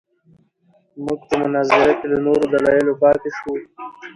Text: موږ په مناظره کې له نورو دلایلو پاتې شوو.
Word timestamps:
موږ 1.03 1.19
په 1.29 1.33
مناظره 1.41 1.93
کې 1.99 2.07
له 2.11 2.17
نورو 2.25 2.45
دلایلو 2.53 2.99
پاتې 3.01 3.29
شوو. 3.37 3.55